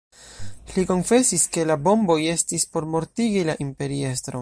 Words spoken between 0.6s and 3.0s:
Li konfesis, ke la bomboj estis por